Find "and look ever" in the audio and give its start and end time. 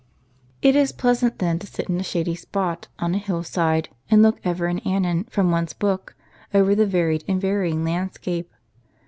4.09-4.65